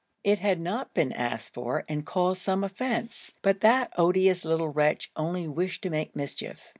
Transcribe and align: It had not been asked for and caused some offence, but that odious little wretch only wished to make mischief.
It 0.23 0.39
had 0.39 0.59
not 0.59 0.95
been 0.95 1.11
asked 1.13 1.53
for 1.53 1.85
and 1.87 2.03
caused 2.03 2.41
some 2.41 2.63
offence, 2.63 3.33
but 3.43 3.61
that 3.61 3.93
odious 3.95 4.43
little 4.43 4.69
wretch 4.69 5.11
only 5.15 5.47
wished 5.47 5.83
to 5.83 5.91
make 5.91 6.15
mischief. 6.15 6.59